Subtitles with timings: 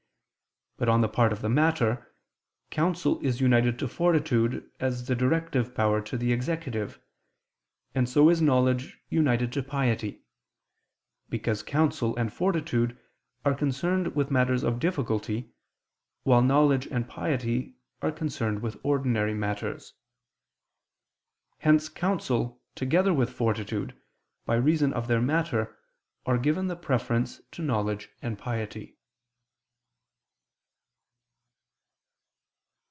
[0.77, 2.11] But on the part of the matter,
[2.71, 6.99] counsel is united to fortitude as the directive power to the executive,
[7.93, 10.23] and so is knowledge united to piety:
[11.29, 12.97] because counsel and fortitude
[13.45, 15.53] are concerned with matters of difficulty,
[16.23, 19.93] while knowledge and piety are concerned with ordinary matters.
[21.59, 23.95] Hence counsel together with fortitude,
[24.47, 25.77] by reason of their matter,
[26.25, 28.97] are given the preference to knowledge and piety.